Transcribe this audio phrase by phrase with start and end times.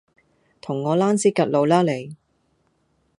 [0.61, 2.17] 同我躝屍趌路啦你